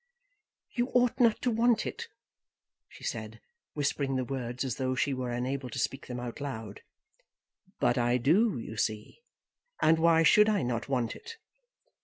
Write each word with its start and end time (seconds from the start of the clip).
"You 0.71 0.87
ought 0.95 1.19
not 1.19 1.43
to 1.43 1.51
want 1.51 1.85
it," 1.85 2.07
she 2.89 3.03
said, 3.03 3.39
whispering 3.73 4.15
the 4.15 4.25
words 4.25 4.65
as 4.65 4.77
though 4.77 4.95
she 4.95 5.13
were 5.13 5.29
unable 5.29 5.69
to 5.69 5.77
speak 5.77 6.07
them 6.07 6.19
out 6.19 6.41
loud. 6.41 6.81
"But 7.79 7.99
I 7.99 8.17
do, 8.17 8.57
you 8.57 8.77
see. 8.77 9.19
And 9.79 9.99
why 9.99 10.23
should 10.23 10.49
I 10.49 10.63
not 10.63 10.89
want 10.89 11.15
it?" 11.15 11.33